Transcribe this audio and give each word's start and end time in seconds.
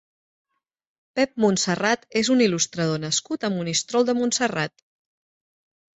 Pep 1.19 1.35
Montserrat 1.43 2.09
és 2.23 2.33
un 2.37 2.41
il·lustrador 2.47 3.03
nascut 3.07 3.45
a 3.45 3.53
Monistrol 3.59 4.09
de 4.11 4.17
Montserrat. 4.23 4.87